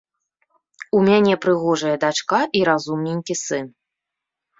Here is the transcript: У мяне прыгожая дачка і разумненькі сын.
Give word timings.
У 0.99 1.01
мяне 1.09 1.33
прыгожая 1.43 1.91
дачка 2.05 2.39
і 2.61 2.63
разумненькі 2.71 3.33
сын. 3.43 3.65